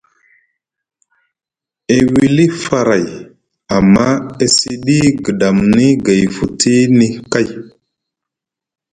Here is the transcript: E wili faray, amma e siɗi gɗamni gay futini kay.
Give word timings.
E 1.95 1.97
wili 2.13 2.45
faray, 2.63 3.05
amma 3.75 4.05
e 4.43 4.45
siɗi 4.57 4.99
gɗamni 5.25 5.87
gay 6.05 6.23
futini 6.35 7.07
kay. 7.31 7.47